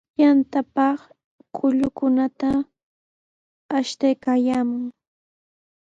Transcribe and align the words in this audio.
Yantapaq 0.21 0.99
kullukunata 1.55 2.49
ashtaykaayaamun. 3.77 4.83